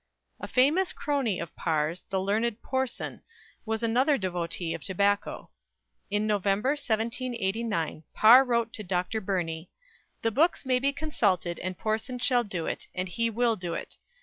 A 0.39 0.47
famous 0.47 0.93
crony 0.93 1.39
of 1.39 1.55
Parr's, 1.55 2.01
the 2.09 2.19
learned 2.19 2.63
Porson, 2.63 3.21
was 3.67 3.83
another 3.83 4.17
devotee 4.17 4.73
of 4.73 4.83
tobacco. 4.83 5.51
In 6.09 6.25
November 6.25 6.69
1789 6.71 8.03
Parr 8.11 8.43
wrote 8.43 8.73
to 8.73 8.83
Dr. 8.83 9.21
Burney: 9.21 9.69
"The 10.23 10.31
books 10.31 10.65
may 10.65 10.79
be 10.79 10.91
consulted, 10.91 11.59
and 11.59 11.77
Porson 11.77 12.17
shall 12.17 12.43
do 12.43 12.65
it, 12.65 12.87
and 12.95 13.09
he 13.09 13.29
will 13.29 13.55
do 13.55 13.75
it. 13.75 13.97